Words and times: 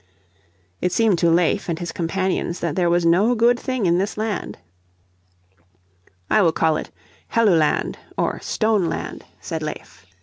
It 0.81 0.91
seemed 0.91 1.19
to 1.19 1.29
Leif 1.29 1.69
and 1.69 1.77
his 1.77 1.91
companions 1.91 2.59
that 2.59 2.75
there 2.75 2.89
was 2.89 3.05
no 3.05 3.35
good 3.35 3.59
thing 3.59 3.85
in 3.85 3.99
this 3.99 4.17
land. 4.17 4.57
"I 6.27 6.41
will 6.41 6.51
call 6.51 6.75
it 6.77 6.89
Helluland 7.35 7.97
or 8.17 8.39
Stone 8.39 8.87
Land," 8.89 9.25
said 9.41 9.61
Leif. 9.61 10.07